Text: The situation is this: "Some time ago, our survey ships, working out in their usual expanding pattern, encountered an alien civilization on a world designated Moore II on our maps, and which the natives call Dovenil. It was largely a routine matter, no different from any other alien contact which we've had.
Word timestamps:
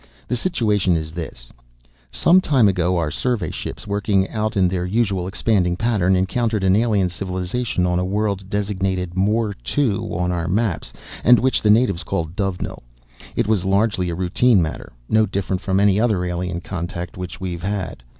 The 0.27 0.35
situation 0.35 0.95
is 0.97 1.11
this: 1.11 1.51
"Some 2.09 2.41
time 2.41 2.67
ago, 2.67 2.97
our 2.97 3.11
survey 3.11 3.51
ships, 3.51 3.85
working 3.85 4.27
out 4.29 4.57
in 4.57 4.67
their 4.67 4.83
usual 4.83 5.27
expanding 5.27 5.75
pattern, 5.77 6.15
encountered 6.15 6.63
an 6.63 6.75
alien 6.75 7.07
civilization 7.07 7.85
on 7.85 7.99
a 7.99 8.03
world 8.03 8.49
designated 8.49 9.15
Moore 9.15 9.53
II 9.77 9.97
on 10.17 10.31
our 10.31 10.47
maps, 10.47 10.91
and 11.23 11.37
which 11.37 11.61
the 11.61 11.69
natives 11.69 12.01
call 12.01 12.25
Dovenil. 12.25 12.81
It 13.35 13.45
was 13.45 13.63
largely 13.63 14.09
a 14.09 14.15
routine 14.15 14.59
matter, 14.59 14.91
no 15.07 15.27
different 15.27 15.61
from 15.61 15.79
any 15.79 15.99
other 15.99 16.25
alien 16.25 16.61
contact 16.61 17.15
which 17.15 17.39
we've 17.39 17.61
had. 17.61 18.01